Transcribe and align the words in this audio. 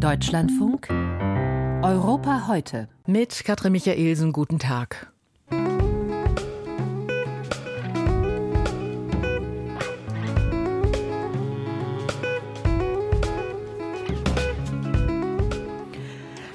Deutschlandfunk 0.00 0.88
Europa 0.88 2.46
heute. 2.48 2.88
Mit 3.06 3.44
Katrin 3.44 3.72
Michaelsen, 3.72 4.32
guten 4.32 4.58
Tag. 4.58 5.12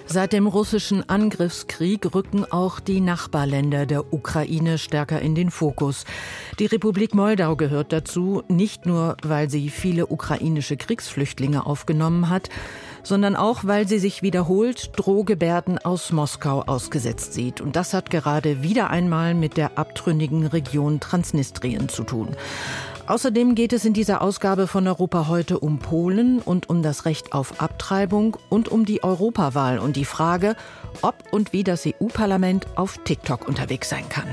Seit 0.07 0.31
dem 0.31 0.47
russischen 0.47 1.09
Angriffskrieg 1.09 2.15
rücken 2.15 2.45
auch 2.49 2.79
die 2.79 3.01
Nachbarländer 3.01 3.85
der 3.85 4.13
Ukraine 4.13 4.77
stärker 4.77 5.21
in 5.21 5.35
den 5.35 5.51
Fokus. 5.51 6.05
Die 6.57 6.67
Republik 6.67 7.13
Moldau 7.13 7.57
gehört 7.57 7.91
dazu, 7.91 8.41
nicht 8.47 8.85
nur, 8.85 9.17
weil 9.23 9.49
sie 9.49 9.69
viele 9.69 10.07
ukrainische 10.07 10.77
Kriegsflüchtlinge 10.77 11.65
aufgenommen 11.65 12.29
hat, 12.29 12.49
sondern 13.05 13.35
auch, 13.35 13.63
weil 13.63 13.87
sie 13.87 13.99
sich 13.99 14.21
wiederholt 14.21 14.91
Drohgebärden 14.97 15.77
aus 15.77 16.11
Moskau 16.11 16.63
ausgesetzt 16.63 17.33
sieht. 17.33 17.61
Und 17.61 17.75
das 17.75 17.93
hat 17.93 18.09
gerade 18.09 18.61
wieder 18.61 18.89
einmal 18.89 19.33
mit 19.33 19.55
der 19.55 19.77
abtrünnigen 19.77 20.47
Region 20.47 20.99
Transnistrien 20.99 21.87
zu 21.87 22.03
tun. 22.03 22.35
Außerdem 23.07 23.53
geht 23.53 23.71
es 23.71 23.85
in 23.85 23.93
dieser 23.93 24.23
Ausgabe 24.23 24.65
von 24.65 24.87
Europa 24.87 25.27
heute 25.27 25.59
um 25.59 25.77
Polen 25.77 26.39
und 26.39 26.69
um 26.69 26.81
das 26.81 27.05
Recht 27.05 27.33
auf 27.33 27.61
Abtreibung 27.61 28.35
und 28.49 28.69
um 28.69 28.83
die 28.83 29.03
Europawahl 29.03 29.77
und 29.77 29.95
die 29.95 30.05
Frage, 30.05 30.55
ob 31.03 31.15
und 31.31 31.53
wie 31.53 31.63
das 31.63 31.85
EU-Parlament 31.85 32.65
auf 32.75 32.97
TikTok 33.03 33.47
unterwegs 33.47 33.89
sein 33.89 34.09
kann. 34.09 34.27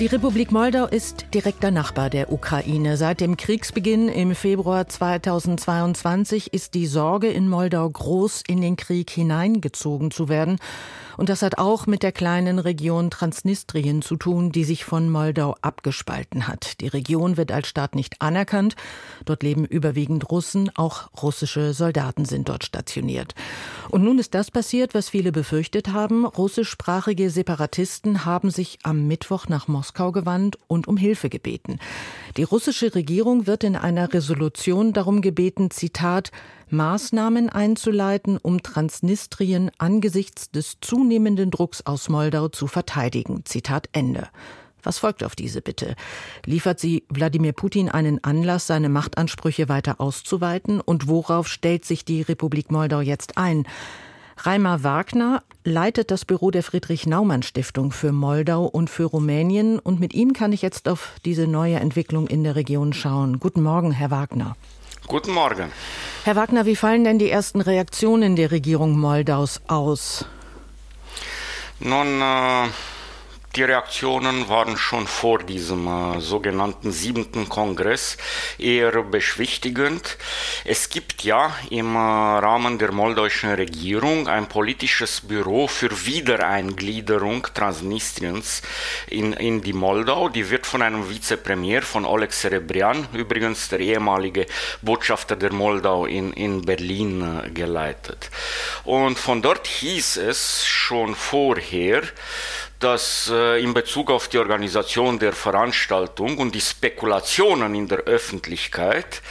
Die 0.00 0.06
Republik 0.06 0.52
Moldau 0.52 0.86
ist 0.86 1.26
direkter 1.34 1.72
Nachbar 1.72 2.08
der 2.08 2.32
Ukraine. 2.32 2.96
Seit 2.96 3.20
dem 3.20 3.36
Kriegsbeginn 3.36 4.08
im 4.08 4.36
Februar 4.36 4.86
2022 4.86 6.54
ist 6.54 6.74
die 6.74 6.86
Sorge 6.86 7.26
in 7.26 7.48
Moldau 7.48 7.90
groß, 7.90 8.44
in 8.46 8.60
den 8.60 8.76
Krieg 8.76 9.10
hineingezogen 9.10 10.12
zu 10.12 10.28
werden. 10.28 10.60
Und 11.18 11.28
das 11.28 11.42
hat 11.42 11.58
auch 11.58 11.88
mit 11.88 12.04
der 12.04 12.12
kleinen 12.12 12.60
Region 12.60 13.10
Transnistrien 13.10 14.02
zu 14.02 14.14
tun, 14.14 14.52
die 14.52 14.62
sich 14.62 14.84
von 14.84 15.10
Moldau 15.10 15.56
abgespalten 15.62 16.46
hat. 16.46 16.80
Die 16.80 16.86
Region 16.86 17.36
wird 17.36 17.50
als 17.50 17.66
Staat 17.66 17.96
nicht 17.96 18.22
anerkannt. 18.22 18.76
Dort 19.24 19.42
leben 19.42 19.64
überwiegend 19.64 20.30
Russen, 20.30 20.70
auch 20.76 21.10
russische 21.20 21.74
Soldaten 21.74 22.24
sind 22.24 22.48
dort 22.48 22.62
stationiert. 22.62 23.34
Und 23.90 24.04
nun 24.04 24.20
ist 24.20 24.32
das 24.32 24.52
passiert, 24.52 24.94
was 24.94 25.08
viele 25.08 25.32
befürchtet 25.32 25.88
haben. 25.88 26.24
Russischsprachige 26.24 27.30
Separatisten 27.30 28.24
haben 28.24 28.52
sich 28.52 28.78
am 28.84 29.08
Mittwoch 29.08 29.48
nach 29.48 29.66
Moskau 29.66 30.12
gewandt 30.12 30.56
und 30.68 30.86
um 30.86 30.96
Hilfe 30.96 31.28
gebeten. 31.28 31.80
Die 32.36 32.44
russische 32.44 32.94
Regierung 32.94 33.48
wird 33.48 33.64
in 33.64 33.74
einer 33.74 34.14
Resolution 34.14 34.92
darum 34.92 35.20
gebeten, 35.20 35.72
Zitat, 35.72 36.30
Maßnahmen 36.70 37.48
einzuleiten, 37.48 38.38
um 38.38 38.62
Transnistrien 38.62 39.70
angesichts 39.78 40.50
des 40.50 40.78
zunehmenden 40.80 41.50
Drucks 41.50 41.84
aus 41.86 42.08
Moldau 42.08 42.48
zu 42.48 42.66
verteidigen. 42.66 43.44
Zitat 43.44 43.88
Ende. 43.92 44.28
Was 44.82 44.98
folgt 44.98 45.24
auf 45.24 45.34
diese 45.34 45.60
Bitte? 45.60 45.96
Liefert 46.44 46.78
sie 46.80 47.04
Wladimir 47.08 47.52
Putin 47.52 47.88
einen 47.88 48.22
Anlass, 48.22 48.66
seine 48.66 48.88
Machtansprüche 48.88 49.68
weiter 49.68 50.00
auszuweiten? 50.00 50.80
Und 50.80 51.08
worauf 51.08 51.48
stellt 51.48 51.84
sich 51.84 52.04
die 52.04 52.22
Republik 52.22 52.70
Moldau 52.70 53.00
jetzt 53.00 53.36
ein? 53.36 53.66
Reimer 54.36 54.84
Wagner 54.84 55.42
leitet 55.64 56.12
das 56.12 56.24
Büro 56.24 56.52
der 56.52 56.62
Friedrich-Naumann-Stiftung 56.62 57.90
für 57.90 58.12
Moldau 58.12 58.66
und 58.66 58.88
für 58.88 59.04
Rumänien. 59.04 59.80
Und 59.80 59.98
mit 59.98 60.14
ihm 60.14 60.32
kann 60.32 60.52
ich 60.52 60.62
jetzt 60.62 60.88
auf 60.88 61.16
diese 61.24 61.48
neue 61.48 61.76
Entwicklung 61.76 62.28
in 62.28 62.44
der 62.44 62.54
Region 62.54 62.92
schauen. 62.92 63.40
Guten 63.40 63.62
Morgen, 63.62 63.90
Herr 63.90 64.12
Wagner. 64.12 64.56
Guten 65.06 65.32
Morgen. 65.32 65.72
Herr 66.24 66.36
Wagner, 66.36 66.66
wie 66.66 66.76
fallen 66.76 67.04
denn 67.04 67.18
die 67.18 67.30
ersten 67.30 67.60
Reaktionen 67.60 68.36
der 68.36 68.50
Regierung 68.50 68.98
Moldaus 68.98 69.60
aus? 69.68 70.26
Nun, 71.80 72.20
äh, 72.20 72.66
die 73.56 73.62
Reaktionen 73.62 74.48
waren 74.48 74.76
schon 74.76 75.06
vor 75.06 75.38
diesem 75.38 75.86
äh, 75.86 76.20
sogenannten 76.20 76.92
siebten 76.92 77.48
Kongress 77.48 78.18
eher 78.58 79.02
beschwichtigend. 79.02 80.18
Es 80.64 80.90
gibt 80.90 81.24
ja 81.24 81.56
im 81.70 81.94
äh, 81.94 81.98
Rahmen 81.98 82.78
der 82.78 82.92
moldauischen 82.92 83.50
Regierung 83.50 84.28
ein 84.28 84.48
politisches 84.48 85.22
Büro 85.22 85.66
für 85.66 86.06
Wiedereingliederung 86.06 87.46
Transnistriens 87.54 88.62
in, 89.08 89.32
in 89.32 89.62
die 89.62 89.72
Moldau. 89.72 90.28
Die 90.28 90.50
wird 90.50 90.66
von 90.66 90.82
einem 90.82 91.08
Vizepremier, 91.08 91.82
von 91.82 92.04
Oleg 92.04 92.32
Serebrian, 92.34 93.08
übrigens 93.14 93.70
der 93.70 93.80
ehemalige 93.80 94.46
Botschafter 94.82 95.36
der 95.36 95.52
Moldau 95.52 96.04
in, 96.04 96.32
in 96.34 96.62
Berlin, 96.62 97.42
äh, 97.46 97.50
geleitet. 97.50 98.30
Und 98.84 99.18
von 99.18 99.40
dort 99.40 99.66
hieß 99.66 100.18
es 100.18 100.66
schon 100.66 101.14
vorher, 101.14 102.02
dass 102.78 103.30
äh, 103.32 103.62
in 103.62 103.74
Bezug 103.74 104.10
auf 104.10 104.28
die 104.28 104.38
Organisation 104.38 105.18
der 105.18 105.32
Veranstaltung 105.32 106.38
und 106.38 106.54
die 106.54 106.60
Spekulationen 106.60 107.74
in 107.74 107.88
der 107.88 107.98
Öffentlichkeit, 108.00 109.22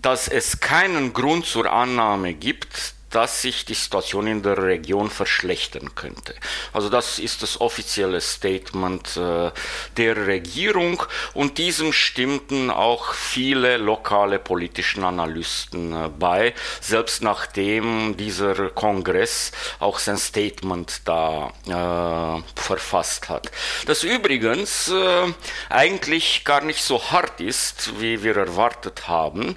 dass 0.00 0.28
es 0.28 0.60
keinen 0.60 1.12
Grund 1.12 1.46
zur 1.46 1.70
Annahme 1.72 2.34
gibt, 2.34 2.94
dass 3.10 3.42
sich 3.42 3.64
die 3.64 3.74
Situation 3.74 4.26
in 4.26 4.42
der 4.42 4.62
Region 4.62 5.10
verschlechtern 5.10 5.94
könnte. 5.94 6.34
Also 6.72 6.88
das 6.88 7.18
ist 7.18 7.42
das 7.42 7.60
offizielle 7.60 8.20
Statement 8.20 9.16
äh, 9.16 9.50
der 9.96 10.26
Regierung 10.26 11.02
und 11.34 11.58
diesem 11.58 11.92
stimmten 11.92 12.70
auch 12.70 13.14
viele 13.14 13.76
lokale 13.78 14.38
politische 14.38 15.04
Analysten 15.04 15.92
äh, 15.92 16.08
bei, 16.18 16.54
selbst 16.80 17.22
nachdem 17.22 18.16
dieser 18.16 18.70
Kongress 18.70 19.52
auch 19.78 19.98
sein 19.98 20.18
Statement 20.18 21.02
da 21.04 21.52
äh, 21.66 22.60
verfasst 22.60 23.28
hat. 23.28 23.50
Das 23.86 24.02
übrigens 24.02 24.88
äh, 24.88 25.32
eigentlich 25.70 26.44
gar 26.44 26.62
nicht 26.62 26.82
so 26.82 27.10
hart 27.10 27.40
ist, 27.40 28.00
wie 28.00 28.22
wir 28.22 28.36
erwartet 28.36 29.08
haben, 29.08 29.56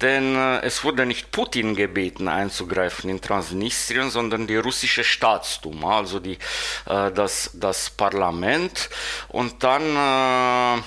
denn 0.00 0.36
es 0.36 0.84
wurde 0.84 1.06
nicht 1.06 1.30
Putin 1.30 1.74
gebeten 1.76 2.28
einzugreifen 2.28 2.83
in 3.10 3.20
Transnistrien, 3.20 4.10
sondern 4.10 4.46
die 4.46 4.56
russische 4.56 5.04
Staatsduma, 5.04 5.98
also 5.98 6.20
die, 6.20 6.38
äh, 6.86 7.10
das, 7.12 7.50
das 7.54 7.90
Parlament. 7.90 8.88
Und 9.28 9.62
dann 9.62 10.78
äh, 10.78 10.82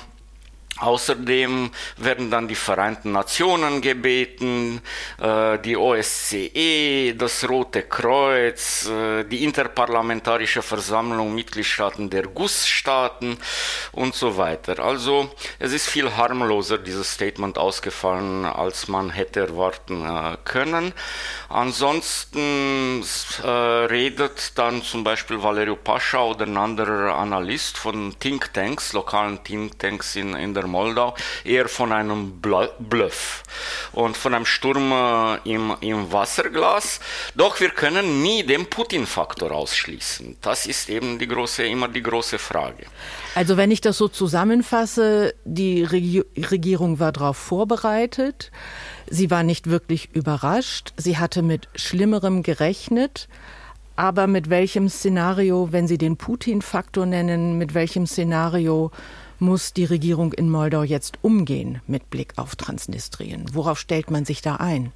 Außerdem 0.80 1.72
werden 1.98 2.30
dann 2.30 2.48
die 2.48 2.56
Vereinten 2.56 3.12
Nationen 3.12 3.82
gebeten, 3.82 4.82
äh, 5.20 5.58
die 5.60 5.76
OSCE, 5.76 7.16
das 7.16 7.50
Rote 7.50 7.84
Kreuz, 7.84 8.88
äh, 8.88 9.24
die 9.24 9.44
Interparlamentarische 9.44 10.62
Versammlung 10.62 11.34
Mitgliedstaaten 11.34 12.10
der 12.12 12.28
GUS-Staaten 12.28 13.38
und 13.92 14.14
so 14.14 14.38
weiter. 14.38 14.80
Also 14.80 15.32
es 15.58 15.74
ist 15.74 15.88
viel 15.88 16.16
harmloser 16.16 16.78
dieses 16.78 17.12
Statement 17.12 17.58
ausgefallen, 17.58 18.46
als 18.46 18.88
man 18.88 19.10
hätte 19.10 19.40
erwarten 19.40 20.06
äh, 20.06 20.38
können. 20.44 20.94
Ansonsten 21.50 23.04
redet 23.44 24.58
dann 24.58 24.84
zum 24.84 25.04
Beispiel 25.04 25.42
Valerio 25.42 25.76
Pascha 25.76 26.22
oder 26.22 26.46
ein 26.46 26.58
anderer 26.58 27.16
Analyst 27.16 27.78
von 27.78 28.16
Thinktanks, 28.20 28.94
lokalen 28.94 29.44
Thinktanks 29.44 30.16
in, 30.16 30.36
in 30.36 30.54
der 30.54 30.67
Moldau 30.68 31.16
eher 31.44 31.68
von 31.68 31.92
einem 31.92 32.42
Bluff 32.42 33.44
und 33.94 34.18
von 34.18 34.34
einem 34.34 34.46
Sturm 34.46 34.92
äh, 34.92 35.50
im, 35.50 35.76
im 35.82 36.12
Wasserglas. 36.12 37.00
Doch 37.36 37.60
wir 37.60 37.70
können 37.70 38.22
nie 38.22 38.44
den 38.44 38.70
Putin-Faktor 38.70 39.52
ausschließen. 39.52 40.38
Das 40.42 40.66
ist 40.66 40.90
eben 40.90 41.20
die 41.20 41.28
große, 41.28 41.64
immer 41.66 41.88
die 41.88 42.04
große 42.04 42.38
Frage. 42.38 42.86
Also 43.36 43.58
wenn 43.58 43.72
ich 43.72 43.82
das 43.82 43.98
so 43.98 44.08
zusammenfasse, 44.08 45.34
die 45.46 45.84
Regi 45.84 46.24
Regierung 46.36 47.00
war 47.00 47.12
darauf 47.12 47.38
vorbereitet. 47.38 48.52
Sie 49.10 49.32
war 49.32 49.44
nicht 49.44 49.70
wirklich 49.70 50.10
überrascht. 50.14 50.94
Sie 50.98 51.18
hatte 51.18 51.42
mit 51.42 51.70
Schlimmerem 51.76 52.44
gerechnet. 52.44 53.28
Aber 53.96 54.28
mit 54.28 54.50
welchem 54.50 54.90
Szenario, 54.90 55.70
wenn 55.72 55.88
Sie 55.88 55.98
den 55.98 56.18
Putin-Faktor 56.18 57.08
nennen, 57.08 57.58
mit 57.58 57.74
welchem 57.74 58.06
Szenario 58.06 58.92
muss 59.40 59.74
die 59.74 59.86
Regierung 59.86 60.34
in 60.34 60.50
Moldau 60.50 60.84
jetzt 60.84 61.20
umgehen 61.22 61.82
mit 61.88 62.10
Blick 62.10 62.34
auf 62.38 62.56
Transnistrien? 62.56 63.46
Worauf 63.54 63.80
stellt 63.80 64.12
man 64.12 64.26
sich 64.26 64.42
da 64.42 64.56
ein? 64.56 64.92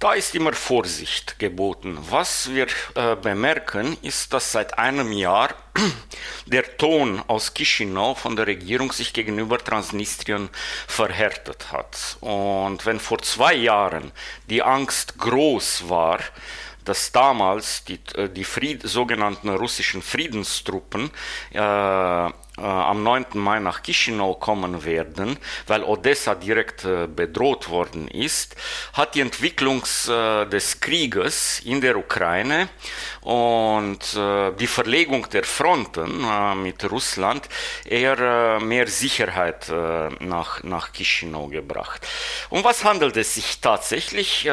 Da 0.00 0.14
ist 0.14 0.34
immer 0.34 0.54
Vorsicht 0.54 1.38
geboten. 1.38 1.98
Was 2.08 2.50
wir 2.54 2.68
äh, 2.94 3.16
bemerken, 3.16 3.98
ist, 4.00 4.32
dass 4.32 4.50
seit 4.50 4.78
einem 4.78 5.12
Jahr 5.12 5.54
der 6.46 6.78
Ton 6.78 7.22
aus 7.26 7.52
Chisinau 7.52 8.14
von 8.14 8.34
der 8.34 8.46
Regierung 8.46 8.92
sich 8.92 9.12
gegenüber 9.12 9.58
Transnistrien 9.58 10.48
verhärtet 10.86 11.70
hat. 11.70 12.16
Und 12.22 12.86
wenn 12.86 12.98
vor 12.98 13.18
zwei 13.18 13.52
Jahren 13.52 14.10
die 14.48 14.62
Angst 14.62 15.18
groß 15.18 15.90
war, 15.90 16.20
dass 16.86 17.12
damals 17.12 17.84
die, 17.84 18.00
äh, 18.14 18.30
die 18.30 18.44
Fried, 18.44 18.82
sogenannten 18.88 19.50
russischen 19.50 20.00
Friedenstruppen 20.00 21.10
äh, 21.52 22.30
äh, 22.60 22.64
am 22.64 23.02
9. 23.02 23.26
Mai 23.34 23.58
nach 23.58 23.82
Chisinau 23.82 24.34
kommen 24.34 24.84
werden, 24.84 25.38
weil 25.66 25.82
Odessa 25.82 26.34
direkt 26.34 26.84
äh, 26.84 27.06
bedroht 27.06 27.70
worden 27.70 28.06
ist, 28.08 28.54
hat 28.92 29.14
die 29.14 29.20
Entwicklung 29.20 29.82
äh, 30.08 30.44
des 30.46 30.80
Krieges 30.80 31.60
in 31.64 31.80
der 31.80 31.96
Ukraine 31.96 32.68
und 33.22 33.98
die 34.14 34.66
Verlegung 34.66 35.28
der 35.28 35.44
Fronten 35.44 36.24
mit 36.62 36.90
Russland 36.90 37.48
eher 37.84 38.58
mehr 38.60 38.86
Sicherheit 38.86 39.70
nach, 40.20 40.62
nach 40.62 40.92
Chisinau 40.92 41.48
gebracht. 41.48 42.06
Um 42.48 42.64
was 42.64 42.82
handelt 42.82 43.16
es 43.18 43.34
sich 43.34 43.60
tatsächlich? 43.60 44.48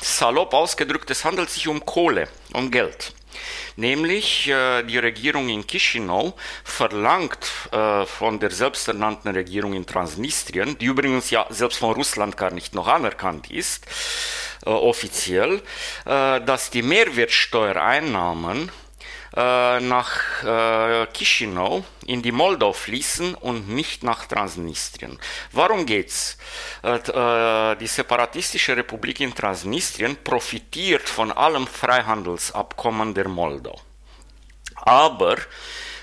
Salopp 0.00 0.54
ausgedrückt, 0.54 1.10
es 1.10 1.24
handelt 1.24 1.50
sich 1.50 1.68
um 1.68 1.84
Kohle, 1.84 2.28
um 2.52 2.70
Geld. 2.70 3.14
Nämlich 3.76 4.48
äh, 4.48 4.82
die 4.82 4.98
Regierung 4.98 5.48
in 5.48 5.66
Chisinau 5.66 6.34
verlangt 6.64 7.50
äh, 7.72 8.06
von 8.06 8.40
der 8.40 8.50
selbsternannten 8.50 9.32
Regierung 9.32 9.74
in 9.74 9.86
Transnistrien, 9.86 10.76
die 10.78 10.86
übrigens 10.86 11.30
ja 11.30 11.46
selbst 11.50 11.78
von 11.78 11.94
Russland 11.94 12.36
gar 12.36 12.50
nicht 12.50 12.74
noch 12.74 12.88
anerkannt 12.88 13.50
ist, 13.50 13.86
äh, 14.66 14.70
offiziell, 14.70 15.62
äh, 16.04 16.40
dass 16.40 16.70
die 16.70 16.82
Mehrwertsteuereinnahmen 16.82 18.70
äh, 19.36 19.80
nach 19.80 20.42
äh, 20.42 21.06
Chisinau 21.12 21.84
in 22.06 22.22
die 22.22 22.32
Moldau 22.32 22.72
fließen 22.72 23.34
und 23.34 23.68
nicht 23.68 24.02
nach 24.02 24.26
Transnistrien. 24.26 25.18
Warum 25.52 25.86
geht's? 25.86 26.36
Äh, 26.82 26.96
äh, 26.96 27.76
die 27.76 27.86
separatistische 27.86 28.76
Republik 28.76 29.20
in 29.20 29.34
Transnistrien 29.34 30.16
profitiert 30.22 31.08
von 31.08 31.30
allem 31.30 31.66
Freihandelsabkommen 31.66 33.14
der 33.14 33.28
Moldau. 33.28 33.80
Aber 34.74 35.36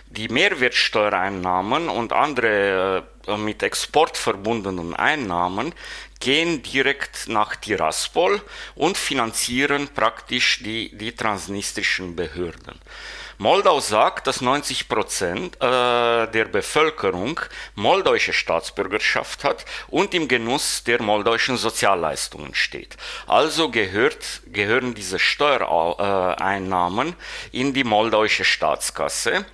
die 0.09 0.29
Mehrwertsteuereinnahmen 0.29 1.89
und 1.89 2.13
andere 2.13 3.03
äh, 3.27 3.37
mit 3.37 3.61
Export 3.61 4.17
verbundenen 4.17 4.95
Einnahmen 4.95 5.73
gehen 6.19 6.63
direkt 6.63 7.27
nach 7.27 7.55
Tiraspol 7.55 8.41
und 8.75 8.97
finanzieren 8.97 9.87
praktisch 9.93 10.61
die, 10.63 10.95
die 10.97 11.15
transnistrischen 11.15 12.15
Behörden. 12.15 12.79
Moldau 13.39 13.79
sagt, 13.79 14.25
dass 14.25 14.41
90 14.41 14.89
Prozent 14.89 15.57
äh, 15.57 15.59
der 15.59 16.45
Bevölkerung 16.45 17.39
moldauische 17.75 18.33
Staatsbürgerschaft 18.33 19.43
hat 19.43 19.63
und 19.89 20.15
im 20.15 20.27
Genuss 20.27 20.83
der 20.83 20.99
moldauischen 21.03 21.55
Sozialleistungen 21.55 22.55
steht. 22.55 22.97
Also 23.27 23.69
gehört, 23.69 24.41
gehören 24.47 24.95
diese 24.95 25.19
Steuereinnahmen 25.19 27.15
in 27.51 27.75
die 27.75 27.83
moldauische 27.83 28.43
Staatskasse. 28.43 29.45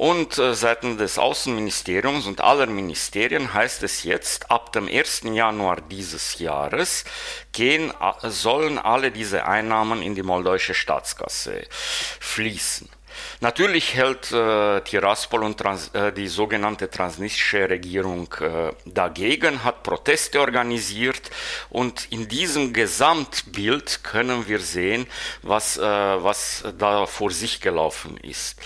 Und 0.00 0.38
äh, 0.38 0.54
seitens 0.54 0.96
des 0.96 1.18
Außenministeriums 1.18 2.26
und 2.26 2.40
aller 2.40 2.64
Ministerien 2.64 3.52
heißt 3.52 3.82
es 3.82 4.02
jetzt, 4.02 4.50
ab 4.50 4.72
dem 4.72 4.88
1. 4.88 5.24
Januar 5.24 5.82
dieses 5.82 6.38
Jahres 6.38 7.04
gehen, 7.52 7.90
äh, 7.90 8.30
sollen 8.30 8.78
alle 8.78 9.10
diese 9.10 9.44
Einnahmen 9.44 10.00
in 10.00 10.14
die 10.14 10.22
moldauische 10.22 10.72
Staatskasse 10.72 11.66
fließen. 11.68 12.88
Natürlich 13.40 13.94
hält 13.94 14.32
äh, 14.32 14.80
Tiraspol 14.82 15.44
und 15.44 15.58
Trans, 15.58 15.88
äh, 15.88 16.12
die 16.12 16.28
sogenannte 16.28 16.90
transnistrische 16.90 17.68
Regierung 17.68 18.32
äh, 18.40 18.72
dagegen, 18.84 19.64
hat 19.64 19.82
Proteste 19.82 20.40
organisiert 20.40 21.30
und 21.70 22.06
in 22.10 22.28
diesem 22.28 22.72
Gesamtbild 22.72 24.02
können 24.02 24.48
wir 24.48 24.60
sehen, 24.60 25.06
was, 25.42 25.78
äh, 25.78 25.82
was 25.82 26.64
da 26.78 27.06
vor 27.06 27.30
sich 27.30 27.60
gelaufen 27.60 28.16
ist. 28.18 28.58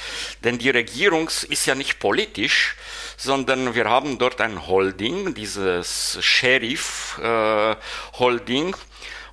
Denn 0.43 0.59
die 0.59 0.71
Regierung 0.71 1.29
ist 1.49 1.67
ja 1.67 1.75
nicht 1.75 1.99
politisch, 1.99 2.77
sondern 3.17 3.75
wir 3.75 3.89
haben 3.89 4.19
dort 4.19 4.41
ein 4.41 4.67
Holding, 4.67 5.35
dieses 5.35 6.19
Sheriff-Holding, 6.21 8.75
äh, 8.75 8.79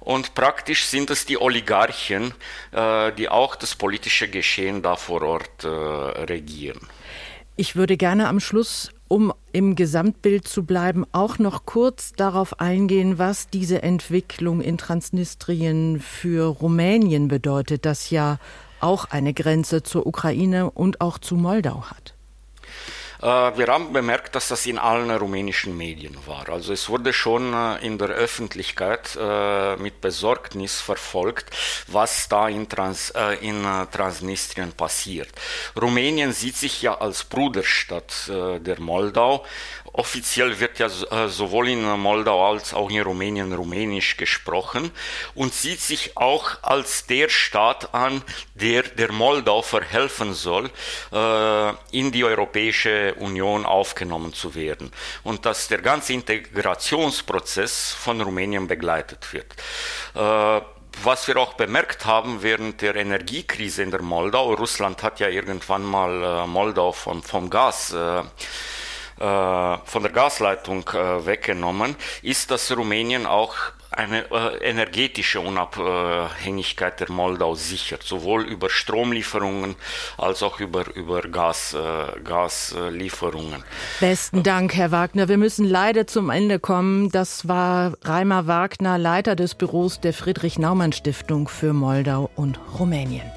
und 0.02 0.34
praktisch 0.34 0.86
sind 0.86 1.10
es 1.10 1.26
die 1.26 1.40
Oligarchen, 1.40 2.34
äh, 2.72 3.12
die 3.14 3.30
auch 3.30 3.56
das 3.56 3.76
politische 3.76 4.28
Geschehen 4.28 4.82
da 4.82 4.96
vor 4.96 5.22
Ort 5.22 5.64
äh, 5.64 5.68
regieren. 5.68 6.80
Ich 7.56 7.76
würde 7.76 7.96
gerne 7.96 8.28
am 8.28 8.40
Schluss, 8.40 8.92
um 9.08 9.34
im 9.52 9.76
Gesamtbild 9.76 10.48
zu 10.48 10.64
bleiben, 10.64 11.06
auch 11.12 11.38
noch 11.38 11.66
kurz 11.66 12.14
darauf 12.14 12.60
eingehen, 12.60 13.20
was 13.20 13.50
diese 13.50 13.84
Entwicklung 13.84 14.62
in 14.62 14.78
Transnistrien 14.78 16.00
für 16.00 16.48
Rumänien 16.48 17.28
bedeutet, 17.28 17.86
das 17.86 18.10
ja 18.10 18.40
auch 18.80 19.06
eine 19.06 19.34
Grenze 19.34 19.84
zur 19.84 20.08
Ukraine 20.08 20.72
und 20.72 21.02
auch 21.02 21.20
zu 21.20 21.36
Moldau 21.36 21.84
hat. 21.84 22.16
Äh, 23.22 23.26
wir 23.26 23.68
haben 23.68 23.94
bemerkt, 23.94 24.36
dass 24.36 24.48
das 24.48 24.66
in 24.66 24.78
allen 24.78 25.12
rumänischen 25.12 25.78
Medien 25.78 26.18
war. 26.26 26.50
Also 26.50 26.74
es 26.74 26.90
wurde 26.90 27.14
schon 27.14 27.54
äh, 27.54 27.86
in 27.86 27.98
der 27.98 28.10
Öffentlichkeit 28.10 29.18
äh, 29.20 29.76
mit 29.78 30.02
Besorgnis 30.02 30.82
verfolgt, 30.82 31.56
was 31.88 32.28
da 32.28 32.48
in, 32.48 32.68
Trans, 32.68 33.14
in 33.42 33.64
Transnistrien 33.92 34.72
passiert. 34.72 35.30
Rumänien 35.80 36.34
sieht 36.34 36.58
sich 36.58 36.82
ja 36.82 36.96
als 37.00 37.24
Bruderstadt 37.24 38.28
der 38.28 38.80
Moldau 38.80 39.46
Offiziell 39.94 40.58
wird 40.60 40.80
ja 40.80 40.88
äh, 40.88 41.28
sowohl 41.28 41.68
in 41.68 41.84
Moldau 42.00 42.50
als 42.50 42.74
auch 42.74 42.90
in 42.90 43.02
Rumänien 43.02 43.52
Rumänisch 43.52 44.16
gesprochen 44.16 44.90
und 45.36 45.54
sieht 45.54 45.82
sich 45.82 46.16
auch 46.16 46.52
als 46.62 47.08
der 47.08 47.28
Staat 47.28 47.94
an, 47.94 48.22
der 48.56 48.84
der 48.84 49.12
Moldau 49.12 49.62
verhelfen 49.62 50.34
soll, 50.34 50.70
äh, 51.12 51.70
in 51.92 52.12
die 52.12 52.24
Europäische 52.24 53.16
Union 53.16 53.66
aufgenommen 53.66 54.34
zu 54.34 54.56
werden 54.56 54.94
und 55.24 55.46
dass 55.46 55.68
der 55.68 55.82
ganze 55.82 56.14
Integrationsprozess 56.14 57.92
von 57.92 58.22
Rumänien 58.22 58.68
begleitet 58.68 59.34
wird. 59.34 59.54
Äh, 60.16 60.64
was 61.04 61.28
wir 61.28 61.38
auch 61.38 61.54
bemerkt 61.54 62.06
haben 62.06 62.44
während 62.44 62.82
der 62.82 62.96
Energiekrise 62.96 63.84
in 63.84 63.92
der 63.92 64.02
Moldau, 64.02 64.54
Russland 64.54 65.04
hat 65.04 65.20
ja 65.20 65.30
irgendwann 65.30 65.84
mal 65.84 66.46
Moldau 66.48 66.92
vom, 66.92 67.24
vom 67.24 67.50
Gas 67.50 67.94
äh, 67.94 68.24
von 69.22 70.04
der 70.04 70.12
Gasleitung 70.12 70.88
äh, 70.90 71.26
weggenommen, 71.26 71.96
ist, 72.22 72.52
dass 72.52 72.76
Rumänien 72.76 73.26
auch 73.26 73.56
eine 73.92 74.32
äh, 74.32 74.70
energetische 74.70 75.42
Unabhängigkeit 75.42 77.00
der 77.02 77.12
Moldau 77.12 77.56
sichert, 77.56 78.04
sowohl 78.04 78.44
über 78.44 78.70
Stromlieferungen 78.70 79.76
als 80.18 80.44
auch 80.44 80.60
über, 80.60 80.96
über 80.96 81.22
Gas, 81.24 81.74
äh, 81.74 82.20
Gaslieferungen. 82.22 83.64
Besten 84.00 84.44
Dank, 84.44 84.76
Herr 84.76 84.92
Wagner. 84.92 85.28
Wir 85.28 85.38
müssen 85.38 85.66
leider 85.66 86.08
zum 86.08 86.30
Ende 86.30 86.60
kommen. 86.60 87.12
Das 87.12 87.48
war 87.48 87.94
Reimer 88.02 88.48
Wagner, 88.48 88.98
Leiter 88.98 89.36
des 89.36 89.56
Büros 89.56 90.00
der 90.00 90.14
Friedrich-Naumann-Stiftung 90.14 91.50
für 91.50 91.74
Moldau 91.74 92.30
und 92.36 92.60
Rumänien. 92.80 93.30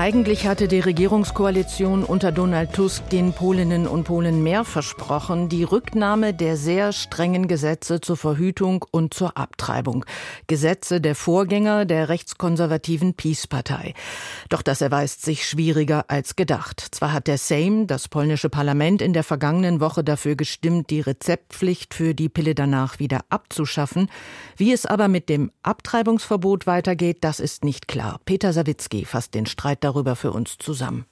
Eigentlich 0.00 0.46
hatte 0.46 0.66
die 0.66 0.80
Regierungskoalition 0.80 2.04
unter 2.04 2.32
Donald 2.32 2.72
Tusk 2.72 3.10
den 3.10 3.34
Polinnen 3.34 3.86
und 3.86 4.04
Polen 4.04 4.42
mehr 4.42 4.64
versprochen, 4.64 5.50
die 5.50 5.62
Rücknahme 5.62 6.32
der 6.32 6.56
sehr 6.56 6.94
strengen 6.94 7.48
Gesetze 7.48 8.00
zur 8.00 8.16
Verhütung 8.16 8.82
und 8.92 9.12
zur 9.12 9.36
Abtreibung. 9.36 10.06
Gesetze 10.46 11.02
der 11.02 11.14
Vorgänger 11.14 11.84
der 11.84 12.08
rechtskonservativen 12.08 13.12
Peace-Partei. 13.12 13.92
Doch 14.48 14.62
das 14.62 14.80
erweist 14.80 15.22
sich 15.22 15.46
schwieriger 15.46 16.06
als 16.08 16.34
gedacht. 16.34 16.82
Zwar 16.92 17.12
hat 17.12 17.26
der 17.26 17.36
Sejm, 17.36 17.86
das 17.86 18.08
polnische 18.08 18.48
Parlament, 18.48 19.02
in 19.02 19.12
der 19.12 19.22
vergangenen 19.22 19.80
Woche 19.80 20.02
dafür 20.02 20.34
gestimmt, 20.34 20.88
die 20.88 21.02
Rezeptpflicht 21.02 21.92
für 21.92 22.14
die 22.14 22.30
Pille 22.30 22.54
danach 22.54 23.00
wieder 23.00 23.20
abzuschaffen. 23.28 24.08
Wie 24.56 24.72
es 24.72 24.86
aber 24.86 25.08
mit 25.08 25.28
dem 25.28 25.52
Abtreibungsverbot 25.62 26.66
weitergeht, 26.66 27.18
das 27.20 27.38
ist 27.38 27.64
nicht 27.64 27.86
klar. 27.86 28.18
Peter 28.24 28.54
Sawicki 28.54 29.04
fasst 29.04 29.34
den 29.34 29.44
Streit 29.44 29.84
darüber 29.84 29.89
für 30.16 30.32
uns 30.32 30.58
zusammen. 30.58 31.04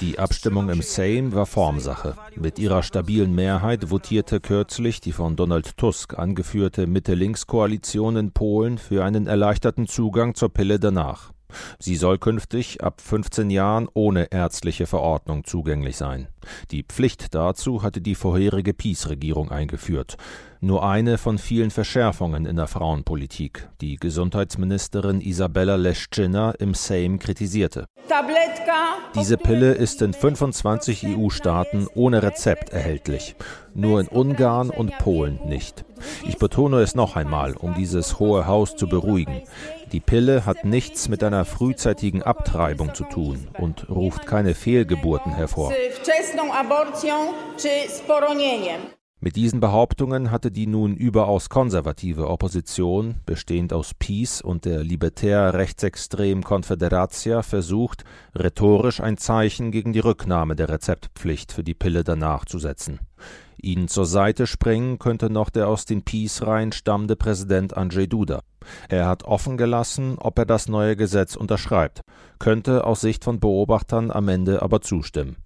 Die 0.00 0.18
Abstimmung 0.18 0.70
im 0.70 0.80
Sejm 0.80 1.34
war 1.34 1.44
Formsache. 1.44 2.16
Mit 2.34 2.58
ihrer 2.58 2.82
stabilen 2.82 3.34
Mehrheit 3.34 3.90
votierte 3.90 4.40
kürzlich 4.40 5.02
die 5.02 5.12
von 5.12 5.36
Donald 5.36 5.76
Tusk 5.76 6.18
angeführte 6.18 6.86
Mitte-Links-Koalition 6.86 8.16
in 8.16 8.32
Polen 8.32 8.78
für 8.78 9.04
einen 9.04 9.26
erleichterten 9.26 9.86
Zugang 9.86 10.34
zur 10.34 10.48
Pille 10.48 10.80
danach. 10.80 11.32
Sie 11.78 11.96
soll 11.96 12.18
künftig 12.18 12.82
ab 12.82 13.00
15 13.00 13.50
Jahren 13.50 13.88
ohne 13.94 14.32
ärztliche 14.32 14.86
Verordnung 14.86 15.44
zugänglich 15.44 15.96
sein. 15.96 16.28
Die 16.70 16.82
Pflicht 16.82 17.34
dazu 17.34 17.82
hatte 17.82 18.00
die 18.00 18.14
vorherige 18.14 18.74
Peace-Regierung 18.74 19.50
eingeführt. 19.50 20.16
Nur 20.60 20.84
eine 20.84 21.18
von 21.18 21.38
vielen 21.38 21.70
Verschärfungen 21.70 22.44
in 22.44 22.56
der 22.56 22.66
Frauenpolitik, 22.66 23.68
die 23.80 23.96
Gesundheitsministerin 23.96 25.20
Isabella 25.20 25.76
Leszczyna 25.76 26.50
im 26.52 26.74
Sejm 26.74 27.20
kritisierte. 27.20 27.86
Diese 29.14 29.36
Pille 29.36 29.72
ist 29.72 30.02
in 30.02 30.12
25 30.12 31.06
EU-Staaten 31.06 31.86
ohne 31.94 32.22
Rezept 32.22 32.70
erhältlich, 32.70 33.36
nur 33.74 34.00
in 34.00 34.08
Ungarn 34.08 34.70
und 34.70 34.96
Polen 34.98 35.38
nicht. 35.46 35.84
Ich 36.26 36.38
betone 36.38 36.80
es 36.80 36.94
noch 36.94 37.16
einmal, 37.16 37.54
um 37.56 37.74
dieses 37.74 38.18
Hohe 38.18 38.46
Haus 38.46 38.76
zu 38.76 38.88
beruhigen. 38.88 39.42
Die 39.92 40.00
Pille 40.00 40.44
hat 40.44 40.64
nichts 40.66 41.08
mit 41.08 41.24
einer 41.24 41.44
frühzeitigen 41.46 42.22
Abtreibung 42.22 42.94
zu 42.94 43.04
tun 43.04 43.48
und 43.58 43.88
ruft 43.88 44.26
keine 44.26 44.54
Fehlgeburten 44.54 45.32
hervor. 45.32 45.72
Mit 49.20 49.34
diesen 49.34 49.60
Behauptungen 49.60 50.30
hatte 50.30 50.52
die 50.52 50.66
nun 50.66 50.94
überaus 50.94 51.48
konservative 51.48 52.28
Opposition, 52.28 53.16
bestehend 53.26 53.72
aus 53.72 53.94
PiS 53.94 54.42
und 54.42 54.64
der 54.64 54.84
libertär-rechtsextremen 54.84 56.44
Confederatia, 56.44 57.42
versucht, 57.42 58.04
rhetorisch 58.34 59.00
ein 59.00 59.16
Zeichen 59.16 59.72
gegen 59.72 59.92
die 59.92 59.98
Rücknahme 60.00 60.54
der 60.54 60.68
Rezeptpflicht 60.68 61.50
für 61.50 61.64
die 61.64 61.74
Pille 61.74 62.04
danach 62.04 62.44
zu 62.44 62.58
setzen. 62.58 63.00
Ihnen 63.60 63.88
zur 63.88 64.06
Seite 64.06 64.46
springen 64.46 64.98
könnte 64.98 65.30
noch 65.30 65.50
der 65.50 65.68
aus 65.68 65.84
den 65.84 66.02
PiS-Reihen 66.02 66.72
stammende 66.72 67.16
Präsident 67.16 67.76
Andrzej 67.76 68.06
Duda. 68.06 68.42
Er 68.88 69.06
hat 69.06 69.24
offen 69.24 69.56
gelassen, 69.56 70.16
ob 70.18 70.38
er 70.38 70.46
das 70.46 70.68
neue 70.68 70.96
Gesetz 70.96 71.36
unterschreibt, 71.36 72.02
könnte 72.38 72.84
aus 72.84 73.00
Sicht 73.00 73.24
von 73.24 73.40
Beobachtern 73.40 74.10
am 74.10 74.28
Ende 74.28 74.62
aber 74.62 74.80
zustimmen. 74.80 75.36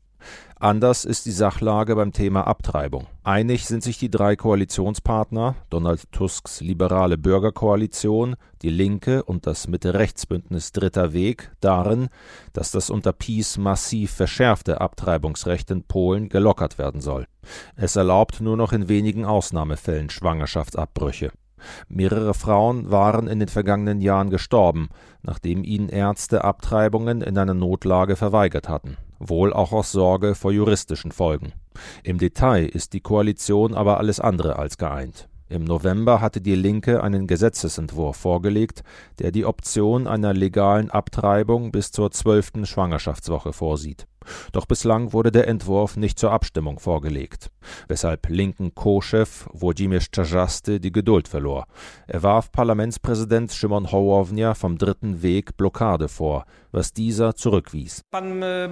Anders 0.62 1.04
ist 1.04 1.26
die 1.26 1.32
Sachlage 1.32 1.96
beim 1.96 2.12
Thema 2.12 2.46
Abtreibung. 2.46 3.08
Einig 3.24 3.66
sind 3.66 3.82
sich 3.82 3.98
die 3.98 4.12
drei 4.12 4.36
Koalitionspartner, 4.36 5.56
Donald 5.70 6.12
Tusks 6.12 6.60
liberale 6.60 7.18
Bürgerkoalition, 7.18 8.36
die 8.62 8.70
Linke 8.70 9.24
und 9.24 9.48
das 9.48 9.66
Mitte-Rechts-Bündnis 9.66 10.70
Dritter 10.70 11.12
Weg, 11.12 11.50
darin, 11.58 12.10
dass 12.52 12.70
das 12.70 12.90
unter 12.90 13.12
Peace 13.12 13.58
massiv 13.58 14.12
verschärfte 14.12 14.80
Abtreibungsrecht 14.80 15.68
in 15.72 15.82
Polen 15.82 16.28
gelockert 16.28 16.78
werden 16.78 17.00
soll. 17.00 17.26
Es 17.74 17.96
erlaubt 17.96 18.40
nur 18.40 18.56
noch 18.56 18.72
in 18.72 18.88
wenigen 18.88 19.24
Ausnahmefällen 19.24 20.10
Schwangerschaftsabbrüche. 20.10 21.32
Mehrere 21.88 22.34
Frauen 22.34 22.88
waren 22.90 23.26
in 23.26 23.40
den 23.40 23.48
vergangenen 23.48 24.00
Jahren 24.00 24.30
gestorben, 24.30 24.90
nachdem 25.22 25.64
ihnen 25.64 25.88
Ärzte 25.88 26.44
Abtreibungen 26.44 27.20
in 27.20 27.36
einer 27.36 27.54
Notlage 27.54 28.14
verweigert 28.14 28.68
hatten 28.68 28.96
wohl 29.28 29.52
auch 29.52 29.72
aus 29.72 29.92
Sorge 29.92 30.34
vor 30.34 30.52
juristischen 30.52 31.12
Folgen. 31.12 31.52
Im 32.02 32.18
Detail 32.18 32.66
ist 32.66 32.92
die 32.92 33.00
Koalition 33.00 33.74
aber 33.74 33.98
alles 33.98 34.20
andere 34.20 34.58
als 34.58 34.78
geeint. 34.78 35.28
Im 35.52 35.64
November 35.64 36.22
hatte 36.22 36.40
die 36.40 36.54
Linke 36.54 37.02
einen 37.02 37.26
Gesetzesentwurf 37.26 38.16
vorgelegt, 38.16 38.82
der 39.18 39.32
die 39.32 39.44
Option 39.44 40.06
einer 40.06 40.32
legalen 40.32 40.90
Abtreibung 40.90 41.72
bis 41.72 41.92
zur 41.92 42.10
zwölften 42.10 42.64
Schwangerschaftswoche 42.64 43.52
vorsieht. 43.52 44.06
Doch 44.52 44.64
bislang 44.64 45.12
wurde 45.12 45.30
der 45.30 45.48
Entwurf 45.48 45.98
nicht 45.98 46.18
zur 46.18 46.32
Abstimmung 46.32 46.78
vorgelegt, 46.78 47.50
weshalb 47.86 48.30
linken 48.30 48.74
Co-Chef 48.74 49.46
Włodzimierz 49.52 50.10
Czarzasty 50.10 50.80
die 50.80 50.92
Geduld 50.92 51.28
verlor. 51.28 51.66
Er 52.06 52.22
warf 52.22 52.50
Parlamentspräsident 52.50 53.50
Szymon 53.50 53.92
Hołownia 53.92 54.54
vom 54.54 54.78
dritten 54.78 55.22
Weg 55.22 55.58
Blockade 55.58 56.08
vor, 56.08 56.46
was 56.72 56.92
dieser 56.92 57.36
zurückwies. 57.36 58.02
E, 58.12 58.68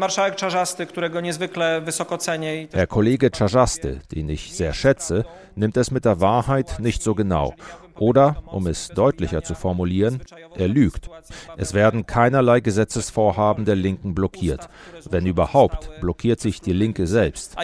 Herr 2.73 2.87
Kollege 2.87 3.31
Czarzasty, 3.31 4.01
den 4.11 4.29
ich 4.29 4.55
sehr 4.55 4.73
schätze, 4.73 5.25
nimmt 5.55 5.77
es 5.77 5.91
mit 5.91 6.05
der 6.05 6.21
Wahrheit 6.21 6.81
nicht 6.81 7.03
so 7.03 7.15
genau 7.15 7.55
oder, 8.01 8.43
um 8.47 8.67
es 8.67 8.89
deutlicher 8.89 9.43
zu 9.43 9.55
formulieren, 9.55 10.21
er 10.55 10.69
lügt. 10.69 11.09
Es 11.57 11.75
werden 11.75 12.07
keinerlei 12.07 12.61
Gesetzesvorhaben 12.61 13.65
der 13.65 13.77
Linken 13.77 14.15
blockiert. 14.15 14.69
Wenn 15.09 15.27
überhaupt, 15.27 15.91
blockiert 16.01 16.41
sich 16.41 16.61
die 16.61 16.73
Linke 16.73 17.07
selbst. 17.07 17.57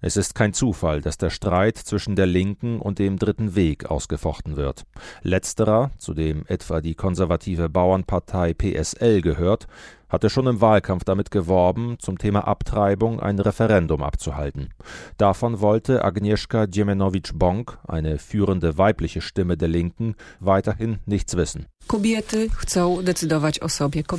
Es 0.00 0.16
ist 0.16 0.36
kein 0.36 0.52
Zufall, 0.52 1.00
dass 1.00 1.18
der 1.18 1.30
Streit 1.30 1.76
zwischen 1.76 2.14
der 2.14 2.26
Linken 2.26 2.80
und 2.80 3.00
dem 3.00 3.18
Dritten 3.18 3.56
Weg 3.56 3.86
ausgefochten 3.86 4.56
wird. 4.56 4.84
Letzterer, 5.22 5.90
zu 5.98 6.14
dem 6.14 6.44
etwa 6.46 6.80
die 6.80 6.94
konservative 6.94 7.68
Bauernpartei 7.68 8.54
PSL 8.54 9.22
gehört, 9.22 9.66
hatte 10.08 10.30
schon 10.30 10.46
im 10.46 10.60
Wahlkampf 10.60 11.04
damit 11.04 11.30
geworben, 11.30 11.96
zum 11.98 12.18
Thema 12.18 12.46
Abtreibung 12.46 13.20
ein 13.20 13.38
Referendum 13.38 14.02
abzuhalten. 14.02 14.70
Davon 15.16 15.60
wollte 15.60 16.04
Agnieszka 16.04 16.66
Dziemianowicz-Bąk, 16.66 17.78
eine 17.86 18.18
führende 18.18 18.78
weibliche 18.78 19.20
Stimme 19.20 19.56
der 19.56 19.68
Linken, 19.68 20.14
weiterhin 20.40 20.98
nichts 21.06 21.36
wissen. 21.36 21.66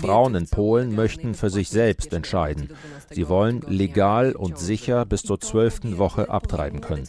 Frauen 0.08 0.36
in 0.36 0.48
Polen 0.48 0.96
möchten 0.96 1.36
für 1.36 1.52
sich 1.52 1.70
selbst 1.70 2.14
entscheiden. 2.14 2.70
Sie 3.12 3.30
wollen 3.30 3.62
legal 3.68 4.32
und 4.32 4.58
sicher 4.58 5.06
bis 5.06 5.22
zur 5.22 5.40
zwölften 5.40 6.00
Woche 6.00 6.30
abtreiben 6.30 6.82
können. 6.82 7.08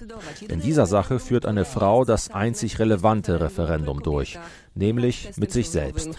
In 0.48 0.60
dieser 0.60 0.86
Sache 0.86 1.18
führt 1.18 1.46
eine 1.46 1.64
Frau 1.64 2.04
das 2.04 2.30
einzig 2.30 2.78
relevante 2.78 3.40
Referendum 3.40 4.02
durch, 4.02 4.38
nämlich 4.74 5.30
mit 5.36 5.50
sich 5.50 5.70
selbst. 5.70 6.10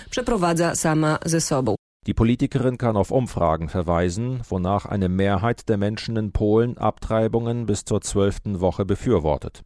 Die 2.07 2.15
Politikerin 2.15 2.79
kann 2.79 2.97
auf 2.97 3.11
Umfragen 3.11 3.69
verweisen, 3.69 4.41
wonach 4.49 4.87
eine 4.87 5.07
Mehrheit 5.07 5.69
der 5.69 5.77
Menschen 5.77 6.17
in 6.17 6.31
Polen 6.31 6.79
Abtreibungen 6.79 7.67
bis 7.67 7.85
zur 7.85 8.01
zwölften 8.01 8.59
Woche 8.59 8.85
befürwortet. 8.85 9.61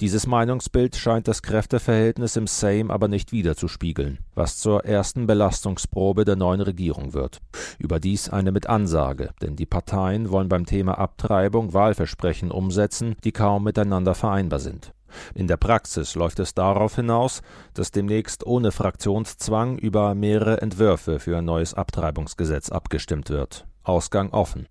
Dieses 0.00 0.26
Meinungsbild 0.26 0.96
scheint 0.96 1.28
das 1.28 1.42
Kräfteverhältnis 1.42 2.36
im 2.36 2.46
Sejm 2.46 2.90
aber 2.90 3.08
nicht 3.08 3.32
wiederzuspiegeln, 3.32 4.20
was 4.34 4.56
zur 4.56 4.86
ersten 4.86 5.26
Belastungsprobe 5.26 6.24
der 6.24 6.36
neuen 6.36 6.62
Regierung 6.62 7.12
wird. 7.12 7.42
Überdies 7.78 8.30
eine 8.30 8.50
mit 8.50 8.66
Ansage, 8.66 9.34
denn 9.42 9.54
die 9.54 9.66
Parteien 9.66 10.30
wollen 10.30 10.48
beim 10.48 10.64
Thema 10.64 10.96
Abtreibung 10.96 11.74
Wahlversprechen 11.74 12.50
umsetzen, 12.50 13.14
die 13.24 13.32
kaum 13.32 13.62
miteinander 13.62 14.14
vereinbar 14.14 14.60
sind. 14.60 14.94
In 15.34 15.46
der 15.46 15.56
Praxis 15.56 16.14
läuft 16.14 16.38
es 16.38 16.54
darauf 16.54 16.96
hinaus, 16.96 17.42
dass 17.74 17.90
demnächst 17.90 18.46
ohne 18.46 18.72
Fraktionszwang 18.72 19.78
über 19.78 20.14
mehrere 20.14 20.60
Entwürfe 20.60 21.18
für 21.18 21.38
ein 21.38 21.44
neues 21.44 21.74
Abtreibungsgesetz 21.74 22.70
abgestimmt 22.70 23.30
wird. 23.30 23.66
Ausgang 23.82 24.30
offen. 24.30 24.66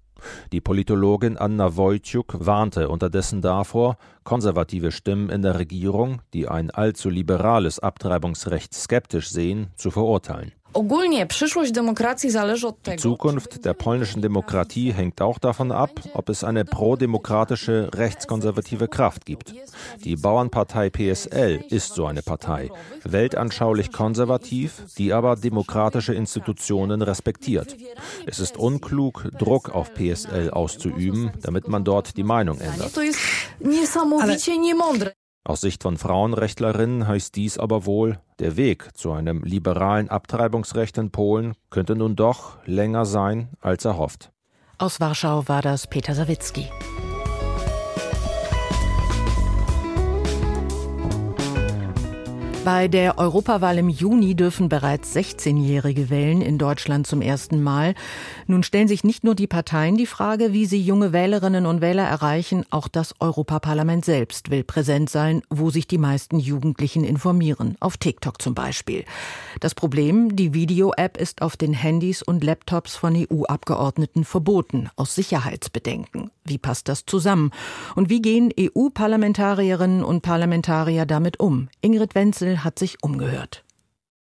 Die 0.51 0.61
Politologin 0.61 1.37
Anna 1.37 1.75
Wojciuk 1.75 2.45
warnte 2.45 2.89
unterdessen 2.89 3.41
davor, 3.41 3.97
konservative 4.23 4.91
Stimmen 4.91 5.29
in 5.29 5.41
der 5.41 5.59
Regierung, 5.59 6.21
die 6.33 6.47
ein 6.47 6.71
allzu 6.71 7.09
liberales 7.09 7.79
Abtreibungsrecht 7.79 8.73
skeptisch 8.73 9.29
sehen, 9.29 9.71
zu 9.75 9.91
verurteilen. 9.91 10.53
Die 12.95 13.01
Zukunft 13.01 13.65
der 13.65 13.73
polnischen 13.73 14.21
Demokratie 14.21 14.91
hängt 14.91 15.21
auch 15.21 15.39
davon 15.39 15.71
ab, 15.71 15.91
ob 16.13 16.29
es 16.29 16.43
eine 16.43 16.65
prodemokratische 16.65 17.89
rechtskonservative 17.93 18.87
Kraft 18.87 19.25
gibt. 19.25 19.53
Die 20.03 20.15
Bauernpartei 20.15 20.89
PSL 20.89 21.63
ist 21.69 21.93
so 21.93 22.05
eine 22.05 22.21
Partei, 22.21 22.69
weltanschaulich 23.03 23.91
konservativ, 23.91 24.83
die 24.97 25.13
aber 25.13 25.35
demokratische 25.35 26.13
Institutionen 26.13 27.01
respektiert. 27.01 27.75
Es 28.25 28.39
ist 28.39 28.57
unklug, 28.57 29.29
Druck 29.37 29.69
auf 29.69 29.93
PSL 29.93 30.49
auszuüben, 30.51 31.31
damit 31.41 31.67
man 31.67 31.83
dort 31.83 32.17
die 32.17 32.23
Meinung 32.23 32.59
ändert. 32.59 32.93
Aus 35.45 35.59
Sicht 35.59 35.83
von 35.83 35.97
Frauenrechtlerinnen 35.97 37.05
heißt 37.05 37.35
dies 37.35 37.57
aber 37.57 37.85
wohl, 37.85 38.19
der 38.39 38.55
Weg 38.55 38.95
zu 38.95 39.11
einem 39.11 39.43
liberalen 39.43 40.09
Abtreibungsrecht 40.09 40.97
in 40.97 41.11
Polen 41.11 41.53
könnte 41.69 41.95
nun 41.97 42.15
doch 42.15 42.57
länger 42.65 43.05
sein 43.05 43.49
als 43.59 43.83
erhofft. 43.83 44.31
Aus 44.77 45.01
Warschau 45.01 45.47
war 45.47 45.61
das 45.61 45.87
Peter 45.87 46.15
Sawicki. 46.15 46.69
Bei 52.65 52.87
der 52.87 53.17
Europawahl 53.17 53.77
im 53.77 53.89
Juni 53.89 54.35
dürfen 54.35 54.69
bereits 54.69 55.13
16-Jährige 55.13 56.09
wählen, 56.09 56.41
in 56.41 56.57
Deutschland 56.57 57.05
zum 57.05 57.21
ersten 57.21 57.61
Mal. 57.61 57.93
Nun 58.47 58.63
stellen 58.63 58.87
sich 58.87 59.03
nicht 59.03 59.25
nur 59.25 59.35
die 59.35 59.47
Parteien 59.47 59.97
die 59.97 60.05
Frage, 60.05 60.53
wie 60.53 60.65
sie 60.65 60.81
junge 60.81 61.11
Wählerinnen 61.11 61.65
und 61.65 61.81
Wähler 61.81 62.03
erreichen, 62.03 62.63
auch 62.69 62.87
das 62.87 63.15
Europaparlament 63.19 64.05
selbst 64.05 64.49
will 64.49 64.63
präsent 64.63 65.09
sein, 65.09 65.41
wo 65.49 65.71
sich 65.71 65.87
die 65.87 65.97
meisten 65.97 66.39
Jugendlichen 66.39 67.03
informieren, 67.03 67.75
auf 67.81 67.97
TikTok 67.97 68.41
zum 68.41 68.55
Beispiel. 68.55 69.03
Das 69.59 69.75
Problem, 69.75 70.33
die 70.37 70.53
Video-App 70.53 71.17
ist 71.17 71.41
auf 71.41 71.57
den 71.57 71.73
Handys 71.73 72.21
und 72.21 72.45
Laptops 72.45 72.95
von 72.95 73.13
EU-Abgeordneten 73.13 74.23
verboten, 74.23 74.89
aus 74.95 75.15
Sicherheitsbedenken. 75.15 76.31
Wie 76.45 76.57
passt 76.57 76.87
das 76.87 77.05
zusammen? 77.05 77.51
Und 77.95 78.09
wie 78.09 78.21
gehen 78.21 78.53
EU-Parlamentarierinnen 78.57 80.03
und 80.03 80.21
Parlamentarier 80.21 81.05
damit 81.05 81.39
um? 81.39 81.67
Ingrid 81.81 82.15
Wenzel 82.15 82.52
hat 82.59 82.79
sich 82.79 83.03
umgehört. 83.03 83.63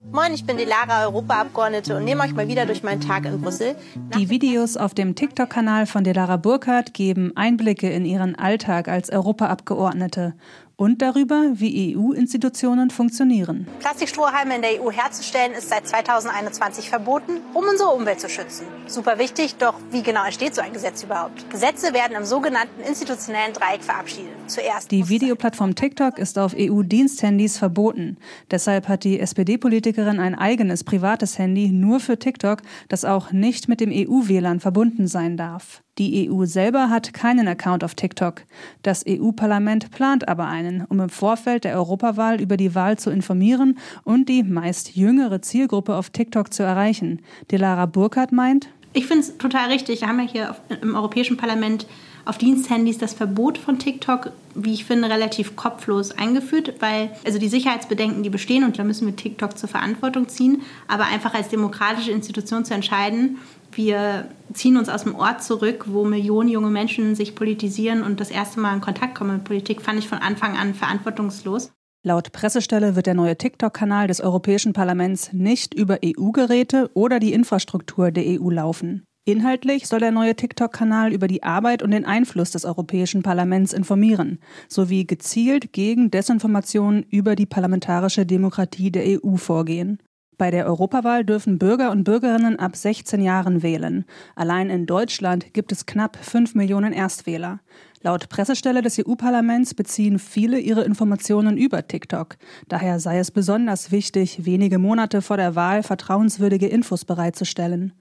Moin, 0.01 0.33
ich 0.33 0.45
bin 0.45 0.55
die 0.55 0.63
Lara, 0.63 1.07
Europaabgeordnete 1.07 1.97
und 1.97 2.05
nehme 2.05 2.23
euch 2.23 2.33
mal 2.33 2.47
wieder 2.47 2.65
durch 2.65 2.83
meinen 2.83 3.01
Tag 3.01 3.25
in 3.25 3.41
Brüssel. 3.41 3.75
Die 4.17 4.29
Videos 4.29 4.77
auf 4.77 4.93
dem 4.93 5.13
TikTok-Kanal 5.13 5.87
von 5.87 6.05
Delara 6.05 6.37
Burkhardt 6.37 6.93
geben 6.93 7.33
Einblicke 7.35 7.89
in 7.89 8.05
ihren 8.05 8.35
Alltag 8.35 8.87
als 8.87 9.09
Europaabgeordnete 9.09 10.35
und 10.79 11.01
darüber, 11.01 11.51
wie 11.55 11.93
EU-Institutionen 11.93 12.89
funktionieren. 12.89 13.67
Plastikstrohhalme 13.79 14.55
in 14.55 14.61
der 14.61 14.81
EU 14.81 14.89
herzustellen 14.89 15.51
ist 15.51 15.67
seit 15.67 15.85
2021 15.85 16.89
verboten, 16.89 17.33
um 17.53 17.65
unsere 17.69 17.89
Umwelt 17.89 18.21
zu 18.21 18.29
schützen. 18.29 18.65
Super 18.87 19.19
wichtig, 19.19 19.55
doch 19.55 19.73
wie 19.91 20.01
genau 20.03 20.23
entsteht 20.23 20.55
so 20.55 20.61
ein 20.61 20.71
Gesetz 20.71 21.03
überhaupt? 21.03 21.49
Gesetze 21.49 21.93
werden 21.93 22.15
im 22.15 22.23
sogenannten 22.23 22.81
institutionellen 22.81 23.51
Dreieck 23.51 23.83
verabschiedet. 23.83 24.31
Zuerst 24.47 24.89
die 24.89 25.09
Videoplattform 25.09 25.75
TikTok 25.75 26.17
ist 26.17 26.39
auf 26.39 26.55
EU-Diensthandys 26.57 27.57
verboten. 27.57 28.17
Deshalb 28.49 28.87
hat 28.87 29.03
die 29.03 29.19
SPD-Politikerin 29.19 30.21
ein 30.21 30.33
eigenes 30.33 30.85
privates 30.85 31.37
Handy 31.37 31.73
nur 31.73 31.99
für 31.99 32.17
TikTok, 32.17 32.61
das 32.87 33.03
auch 33.03 33.33
nicht 33.33 33.67
mit 33.67 33.81
dem 33.81 33.91
EU-WLAN 33.91 34.61
verbunden 34.61 35.07
sein 35.07 35.35
darf. 35.35 35.83
Die 35.97 36.29
EU 36.29 36.45
selber 36.45 36.89
hat 36.89 37.13
keinen 37.13 37.47
Account 37.47 37.83
auf 37.83 37.95
TikTok. 37.95 38.43
Das 38.83 39.03
EU-Parlament 39.07 39.91
plant 39.91 40.29
aber 40.29 40.47
einen, 40.47 40.85
um 40.85 40.99
im 41.01 41.09
Vorfeld 41.09 41.65
der 41.65 41.75
Europawahl 41.75 42.39
über 42.39 42.55
die 42.55 42.73
Wahl 42.73 42.97
zu 42.97 43.09
informieren 43.09 43.77
und 44.03 44.29
die 44.29 44.43
meist 44.43 44.95
jüngere 44.95 45.41
Zielgruppe 45.41 45.95
auf 45.95 46.09
TikTok 46.09 46.53
zu 46.53 46.63
erreichen. 46.63 47.21
Delara 47.51 47.85
Burkhardt 47.85 48.31
meint, 48.31 48.69
ich 48.93 49.05
finde 49.05 49.23
es 49.23 49.37
total 49.37 49.69
richtig. 49.69 50.01
Wir 50.01 50.07
haben 50.07 50.19
ja 50.19 50.27
hier 50.27 50.51
auf, 50.51 50.61
im 50.81 50.95
Europäischen 50.95 51.37
Parlament 51.37 51.85
auf 52.25 52.37
Diensthandys 52.37 52.97
das 52.97 53.13
Verbot 53.13 53.57
von 53.57 53.79
TikTok, 53.79 54.31
wie 54.53 54.73
ich 54.73 54.85
finde, 54.85 55.09
relativ 55.09 55.55
kopflos 55.55 56.11
eingeführt, 56.11 56.75
weil 56.79 57.11
also 57.25 57.39
die 57.39 57.47
Sicherheitsbedenken, 57.47 58.23
die 58.23 58.29
bestehen 58.29 58.63
und 58.63 58.77
da 58.77 58.83
müssen 58.83 59.07
wir 59.07 59.15
TikTok 59.15 59.57
zur 59.57 59.69
Verantwortung 59.69 60.27
ziehen, 60.27 60.61
aber 60.87 61.05
einfach 61.05 61.33
als 61.33 61.49
demokratische 61.49 62.11
Institution 62.11 62.65
zu 62.65 62.73
entscheiden, 62.73 63.37
wir 63.71 64.29
ziehen 64.53 64.77
uns 64.77 64.89
aus 64.89 65.03
dem 65.03 65.15
Ort 65.15 65.43
zurück, 65.43 65.85
wo 65.87 66.03
Millionen 66.03 66.49
junge 66.49 66.69
Menschen 66.69 67.15
sich 67.15 67.35
politisieren 67.35 68.03
und 68.03 68.19
das 68.19 68.31
erste 68.31 68.59
Mal 68.59 68.73
in 68.75 68.81
Kontakt 68.81 69.15
kommen 69.15 69.33
mit 69.33 69.43
Politik, 69.43 69.81
fand 69.81 69.99
ich 69.99 70.07
von 70.07 70.17
Anfang 70.17 70.57
an 70.57 70.73
verantwortungslos. 70.73 71.71
Laut 72.01 72.31
Pressestelle 72.31 72.95
wird 72.95 73.07
der 73.07 73.13
neue 73.13 73.37
TikTok-Kanal 73.37 74.07
des 74.07 74.21
Europäischen 74.21 74.71
Parlaments 74.71 75.33
nicht 75.33 75.73
über 75.73 75.99
EU-Geräte 76.03 76.89
oder 76.93 77.19
die 77.19 77.33
Infrastruktur 77.33 78.11
der 78.11 78.23
EU 78.25 78.49
laufen. 78.49 79.03
Inhaltlich 79.25 79.85
soll 79.85 79.99
der 79.99 80.11
neue 80.11 80.33
TikTok-Kanal 80.33 81.11
über 81.11 81.27
die 81.27 81.43
Arbeit 81.43 81.83
und 81.83 81.91
den 81.91 82.05
Einfluss 82.05 82.51
des 82.51 82.63
Europäischen 82.63 83.21
Parlaments 83.21 83.73
informieren, 83.73 84.39
sowie 84.69 85.05
gezielt 85.05 85.73
gegen 85.73 86.09
Desinformationen 86.09 87.03
über 87.03 87.35
die 87.35 87.45
parlamentarische 87.45 88.25
Demokratie 88.25 88.91
der 88.91 89.03
EU 89.05 89.35
vorgehen. 89.35 90.01
Bei 90.39 90.51
der 90.51 90.67
Europawahl 90.67 91.25
dürfen 91.25 91.59
Bürger 91.59 91.91
und 91.91 92.05
Bürgerinnen 92.05 92.57
ab 92.57 92.77
16 92.77 93.21
Jahren 93.21 93.61
wählen. 93.61 94.05
Allein 94.37 94.69
in 94.69 94.85
Deutschland 94.85 95.53
gibt 95.53 95.73
es 95.73 95.85
knapp 95.85 96.15
5 96.15 96.55
Millionen 96.55 96.93
Erstwähler. 96.93 97.59
Laut 98.01 98.29
Pressestelle 98.29 98.81
des 98.81 98.97
EU-Parlaments 98.97 99.73
beziehen 99.73 100.19
viele 100.19 100.57
ihre 100.59 100.83
Informationen 100.83 101.57
über 101.57 101.85
TikTok. 101.85 102.37
Daher 102.69 102.99
sei 103.01 103.19
es 103.19 103.29
besonders 103.29 103.91
wichtig, 103.91 104.45
wenige 104.45 104.79
Monate 104.79 105.21
vor 105.21 105.35
der 105.35 105.55
Wahl 105.55 105.83
vertrauenswürdige 105.83 106.67
Infos 106.67 107.03
bereitzustellen. 107.03 107.91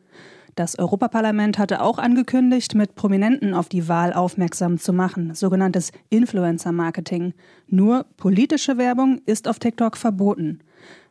Das 0.54 0.78
Europaparlament 0.78 1.58
hatte 1.58 1.82
auch 1.82 1.98
angekündigt, 1.98 2.76
mit 2.76 2.94
Prominenten 2.94 3.54
auf 3.54 3.68
die 3.68 3.88
Wahl 3.88 4.12
aufmerksam 4.12 4.78
zu 4.78 4.92
machen, 4.92 5.34
sogenanntes 5.34 5.90
Influencer-Marketing. 6.10 7.34
Nur 7.66 8.06
politische 8.16 8.78
Werbung 8.78 9.20
ist 9.26 9.48
auf 9.48 9.58
TikTok 9.58 9.96
verboten. 9.96 10.60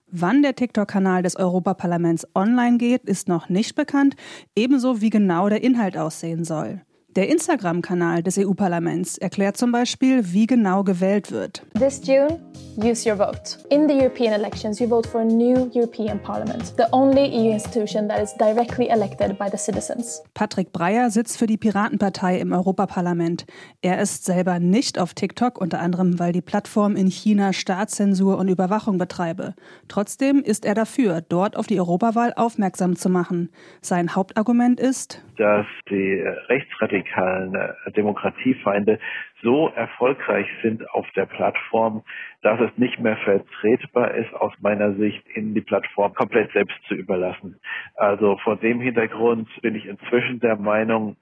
Wann 0.10 0.42
der 0.42 0.56
TikTok-Kanal 0.56 1.24
des 1.24 1.36
Europaparlaments 1.36 2.26
online 2.36 2.78
geht, 2.78 3.04
ist 3.04 3.28
noch 3.28 3.50
nicht 3.50 3.76
bekannt, 3.76 4.16
ebenso 4.56 5.02
wie 5.02 5.10
genau 5.10 5.50
der 5.50 5.62
Inhalt 5.62 5.98
aussehen 5.98 6.46
soll. 6.46 6.82
Der 7.18 7.30
Instagram-Kanal 7.30 8.22
des 8.22 8.38
EU-Parlaments 8.38 9.18
erklärt 9.18 9.58
zum 9.58 9.72
Beispiel, 9.72 10.34
wie 10.34 10.46
genau 10.46 10.84
gewählt 10.84 11.32
wird. 11.32 11.66
This 11.74 12.00
June, 12.06 12.40
use 12.76 13.10
your 13.10 13.18
vote. 13.18 13.58
In 13.72 13.90
the 13.90 13.96
European 13.96 14.34
elections, 14.34 14.80
you 14.80 14.88
vote 14.88 15.10
for 15.10 15.22
a 15.22 15.26
new 15.26 15.68
European 15.74 16.22
Parliament, 16.22 16.76
the 16.78 16.84
only 16.92 17.26
EU 17.26 17.54
institution 17.54 18.08
that 18.08 18.22
is 18.22 18.36
directly 18.36 18.90
elected 18.90 19.36
by 19.40 19.50
the 19.50 19.58
citizens. 19.58 20.22
Patrick 20.36 20.72
Breyer 20.72 21.10
sitzt 21.10 21.40
für 21.40 21.48
die 21.48 21.58
Piratenpartei 21.58 22.38
im 22.38 22.54
Europaparlament. 22.54 23.48
Er 23.82 24.00
ist 24.00 24.26
selber 24.26 24.60
nicht 24.60 25.00
auf 25.00 25.16
TikTok, 25.16 25.60
unter 25.60 25.80
anderem, 25.80 26.20
weil 26.20 26.34
die 26.34 26.44
Plattform 26.44 26.96
in 26.96 27.08
China 27.08 27.52
Staatszensur 27.52 28.38
und 28.38 28.48
Überwachung 28.48 29.00
betreibe. 29.00 29.56
Trotzdem 29.88 30.44
ist 30.44 30.66
er 30.66 30.76
dafür, 30.76 31.22
dort 31.28 31.58
auf 31.58 31.66
die 31.66 31.80
Europawahl 31.80 32.34
aufmerksam 32.36 32.96
zu 32.96 33.10
machen. 33.10 33.50
Sein 33.82 34.16
Hauptargument 34.16 34.80
ist, 34.80 35.24
dass 35.40 35.66
die 35.90 36.24
rechtsradikalen 36.50 37.07
äh, 37.16 37.92
Demokratiefeinde 37.92 39.00
so 39.42 39.70
erfolgreich 39.70 40.48
sind 40.62 40.90
auf 40.92 41.08
der 41.16 41.26
Plattform, 41.26 42.04
dass 42.42 42.60
es 42.60 42.78
nicht 42.78 43.00
mehr 43.00 43.18
vertretbar 43.18 44.16
ist, 44.16 44.34
aus 44.34 44.54
meiner 44.62 44.94
Sicht, 44.94 45.24
ihnen 45.36 45.54
die 45.54 45.62
Plattform 45.62 46.14
komplett 46.14 46.52
selbst 46.54 46.78
zu 46.88 46.96
überlassen. 46.96 47.60
Also 47.96 48.38
vor 48.44 48.58
dem 48.58 48.80
Hintergrund 48.80 49.50
bin 49.62 49.76
ich 49.76 49.86
inzwischen 49.86 50.40
der 50.40 50.56
Meinung, 50.56 51.18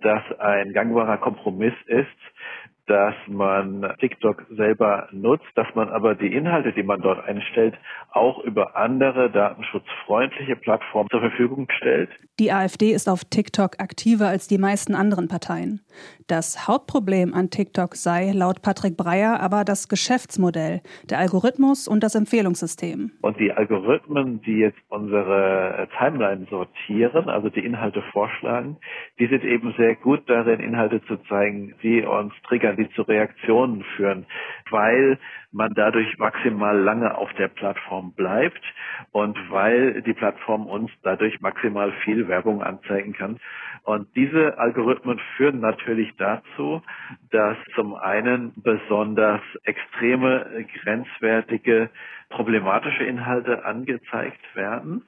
dass 0.00 0.22
ein 0.38 0.72
gangbarer 0.72 1.18
Kompromiss 1.18 1.74
ist, 1.86 2.08
dass 2.88 3.14
man 3.26 3.94
TikTok 4.00 4.46
selber 4.56 5.08
nutzt, 5.12 5.46
dass 5.54 5.66
man 5.74 5.88
aber 5.90 6.14
die 6.14 6.32
Inhalte, 6.32 6.72
die 6.72 6.82
man 6.82 7.00
dort 7.00 7.24
einstellt, 7.24 7.74
auch 8.10 8.42
über 8.42 8.76
andere 8.76 9.30
datenschutzfreundliche 9.30 10.56
Plattformen 10.56 11.08
zur 11.10 11.20
Verfügung 11.20 11.68
stellt. 11.76 12.10
Die 12.38 12.50
AfD 12.50 12.92
ist 12.92 13.08
auf 13.08 13.24
TikTok 13.24 13.78
aktiver 13.78 14.28
als 14.28 14.48
die 14.48 14.58
meisten 14.58 14.94
anderen 14.94 15.28
Parteien. 15.28 15.80
Das 16.28 16.68
Hauptproblem 16.68 17.32
an 17.32 17.48
TikTok 17.48 17.94
sei 17.94 18.32
laut 18.34 18.60
Patrick 18.60 18.98
Breyer 18.98 19.40
aber 19.40 19.64
das 19.64 19.88
Geschäftsmodell, 19.88 20.82
der 21.08 21.20
Algorithmus 21.20 21.88
und 21.88 22.02
das 22.02 22.14
Empfehlungssystem. 22.14 23.12
Und 23.22 23.40
die 23.40 23.50
Algorithmen, 23.50 24.42
die 24.42 24.58
jetzt 24.58 24.76
unsere 24.88 25.88
Timeline 25.98 26.46
sortieren, 26.50 27.30
also 27.30 27.48
die 27.48 27.64
Inhalte 27.64 28.02
vorschlagen, 28.12 28.76
die 29.18 29.26
sind 29.26 29.42
eben 29.42 29.72
sehr 29.78 29.96
gut 29.96 30.28
darin, 30.28 30.60
Inhalte 30.60 31.02
zu 31.06 31.16
zeigen, 31.30 31.74
die 31.82 32.02
uns 32.02 32.34
triggern, 32.46 32.76
die 32.76 32.90
zu 32.90 33.00
Reaktionen 33.00 33.82
führen, 33.96 34.26
weil 34.70 35.18
man 35.58 35.74
dadurch 35.74 36.16
maximal 36.18 36.78
lange 36.78 37.18
auf 37.18 37.32
der 37.34 37.48
Plattform 37.48 38.14
bleibt 38.14 38.62
und 39.10 39.36
weil 39.50 40.02
die 40.02 40.14
Plattform 40.14 40.66
uns 40.66 40.90
dadurch 41.02 41.40
maximal 41.40 41.90
viel 42.04 42.28
Werbung 42.28 42.62
anzeigen 42.62 43.12
kann. 43.12 43.40
Und 43.82 44.06
diese 44.14 44.56
Algorithmen 44.56 45.20
führen 45.36 45.60
natürlich 45.60 46.14
dazu, 46.16 46.80
dass 47.32 47.56
zum 47.74 47.94
einen 47.94 48.52
besonders 48.56 49.40
extreme, 49.64 50.64
grenzwertige, 50.80 51.90
problematische 52.30 53.02
Inhalte 53.04 53.64
angezeigt 53.64 54.54
werden. 54.54 55.02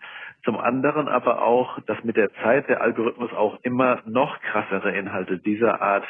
Zum 0.44 0.58
anderen 0.58 1.06
aber 1.06 1.42
auch, 1.42 1.78
dass 1.86 2.02
mit 2.02 2.16
der 2.16 2.32
Zeit 2.42 2.68
der 2.68 2.80
Algorithmus 2.80 3.32
auch 3.32 3.60
immer 3.62 4.00
noch 4.04 4.40
krassere 4.40 4.90
Inhalte 4.96 5.38
dieser 5.38 5.80
Art 5.80 6.06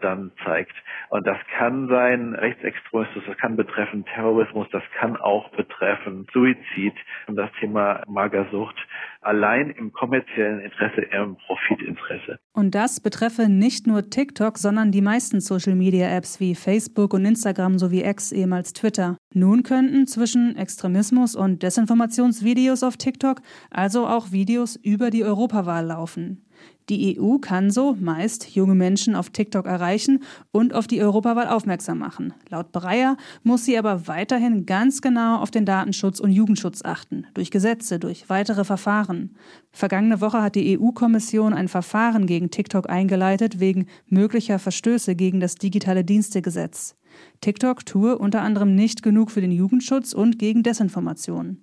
dann 0.00 0.32
zeigt. 0.44 0.74
Und 1.10 1.26
das 1.26 1.38
kann 1.56 1.88
sein 1.88 2.34
Rechtsextremismus, 2.34 3.24
das 3.26 3.36
kann 3.38 3.56
betreffen 3.56 4.04
Terrorismus, 4.04 4.66
das 4.72 4.82
kann 4.98 5.16
auch 5.16 5.50
betreffen 5.50 6.26
Suizid 6.32 6.94
und 7.26 7.36
das 7.36 7.50
Thema 7.60 8.02
Magersucht 8.06 8.76
allein 9.20 9.70
im 9.70 9.92
kommerziellen 9.92 10.60
Interesse, 10.60 11.02
im 11.02 11.36
Profitinteresse. 11.36 12.38
Und 12.52 12.74
das 12.74 13.00
betreffe 13.00 13.48
nicht 13.48 13.86
nur 13.86 14.10
TikTok, 14.10 14.58
sondern 14.58 14.92
die 14.92 15.02
meisten 15.02 15.40
Social-Media-Apps 15.40 16.40
wie 16.40 16.54
Facebook 16.54 17.14
und 17.14 17.24
Instagram 17.24 17.78
sowie 17.78 18.04
X, 18.04 18.32
ehemals 18.32 18.72
Twitter. 18.72 19.16
Nun 19.34 19.62
könnten 19.62 20.06
zwischen 20.06 20.56
Extremismus 20.56 21.36
und 21.36 21.62
Desinformationsvideos 21.62 22.82
auf 22.82 22.96
TikTok 22.96 23.40
also 23.70 24.06
auch 24.06 24.32
Videos 24.32 24.76
über 24.76 25.10
die 25.10 25.24
Europawahl 25.24 25.86
laufen. 25.86 26.47
Die 26.88 27.20
EU 27.20 27.36
kann 27.36 27.70
so 27.70 27.94
meist 28.00 28.54
junge 28.54 28.74
Menschen 28.74 29.14
auf 29.14 29.28
TikTok 29.28 29.66
erreichen 29.66 30.22
und 30.52 30.74
auf 30.74 30.86
die 30.86 31.02
Europawahl 31.02 31.46
aufmerksam 31.48 31.98
machen. 31.98 32.32
Laut 32.48 32.72
Breyer 32.72 33.18
muss 33.42 33.66
sie 33.66 33.78
aber 33.78 34.06
weiterhin 34.08 34.64
ganz 34.64 35.02
genau 35.02 35.36
auf 35.36 35.50
den 35.50 35.66
Datenschutz 35.66 36.18
und 36.18 36.30
Jugendschutz 36.30 36.82
achten, 36.82 37.26
durch 37.34 37.50
Gesetze, 37.50 37.98
durch 37.98 38.30
weitere 38.30 38.64
Verfahren. 38.64 39.36
Vergangene 39.70 40.22
Woche 40.22 40.42
hat 40.42 40.54
die 40.54 40.78
EU-Kommission 40.78 41.52
ein 41.52 41.68
Verfahren 41.68 42.26
gegen 42.26 42.50
TikTok 42.50 42.88
eingeleitet 42.88 43.60
wegen 43.60 43.86
möglicher 44.06 44.58
Verstöße 44.58 45.14
gegen 45.14 45.40
das 45.40 45.56
digitale 45.56 46.04
Dienstegesetz. 46.04 46.96
TikTok 47.42 47.84
tue 47.84 48.16
unter 48.16 48.40
anderem 48.40 48.74
nicht 48.74 49.02
genug 49.02 49.30
für 49.30 49.42
den 49.42 49.52
Jugendschutz 49.52 50.14
und 50.14 50.38
gegen 50.38 50.62
Desinformation 50.62 51.58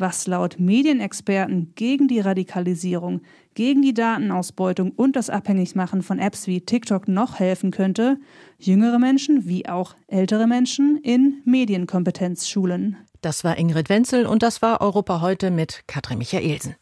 was 0.00 0.26
laut 0.26 0.58
Medienexperten 0.58 1.72
gegen 1.74 2.08
die 2.08 2.20
Radikalisierung, 2.20 3.20
gegen 3.54 3.82
die 3.82 3.94
Datenausbeutung 3.94 4.92
und 4.92 5.16
das 5.16 5.30
Abhängigmachen 5.30 6.02
von 6.02 6.18
Apps 6.18 6.46
wie 6.46 6.60
TikTok 6.60 7.08
noch 7.08 7.38
helfen 7.38 7.70
könnte, 7.70 8.18
jüngere 8.58 8.98
Menschen 8.98 9.46
wie 9.46 9.68
auch 9.68 9.94
ältere 10.06 10.46
Menschen 10.46 10.98
in 11.02 11.42
Medienkompetenz 11.44 12.48
schulen. 12.48 12.96
Das 13.20 13.44
war 13.44 13.58
Ingrid 13.58 13.88
Wenzel 13.90 14.26
und 14.26 14.42
das 14.42 14.62
war 14.62 14.80
Europa 14.80 15.20
heute 15.20 15.50
mit 15.50 15.82
Katrin 15.86 16.18
Michaelsen. 16.18 16.74